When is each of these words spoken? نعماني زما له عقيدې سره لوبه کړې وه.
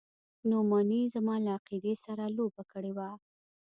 نعماني 0.49 1.01
زما 1.13 1.35
له 1.43 1.49
عقيدې 1.57 1.93
سره 2.05 2.23
لوبه 2.37 2.63
کړې 2.71 2.91
وه. 2.97 3.09